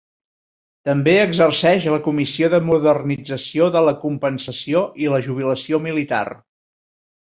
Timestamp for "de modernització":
2.55-3.71